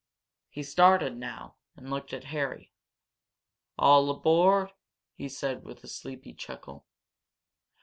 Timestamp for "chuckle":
6.33-6.87